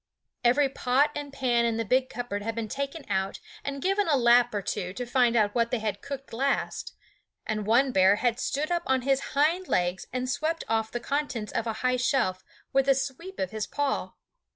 [0.43, 4.17] Every pot and pan in the big cupboard had been taken out and given a
[4.17, 6.95] lap or two to find out what they had cooked last;
[7.45, 11.51] and one bear had stood up on his hind legs and swept off the contents
[11.53, 12.43] of a high shelf
[12.73, 14.13] with a sweep of his paw.